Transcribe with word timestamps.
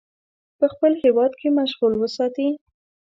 په 0.57 0.65
خپل 0.73 0.91
هیواد 1.03 1.31
کې 1.39 1.47
مشغول 1.59 1.93
وساتي. 1.97 2.49